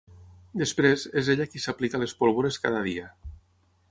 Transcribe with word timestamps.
Després, 0.61 1.03
és 1.21 1.29
ella 1.33 1.47
qui 1.51 1.61
s'aplica 1.67 2.01
les 2.05 2.17
pólvores 2.23 2.59
cada 2.65 2.83
dia. 2.91 3.09